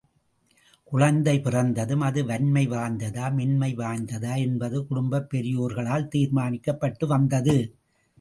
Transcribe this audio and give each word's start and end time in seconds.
குழந்தை 0.91 1.39
பிறந்ததும், 1.39 1.99
அது 1.99 2.21
வன்மை 2.25 2.67
வாய்ந்ததா, 2.67 3.33
மென்மை 3.33 3.75
வாய்ந்ததா 3.75 4.37
என்பது 4.37 4.87
குடும்பப் 4.87 5.29
பெரியோர்களால் 5.33 6.09
தீர்மானிக்கப்பட்டுவந்தது. 6.15 7.57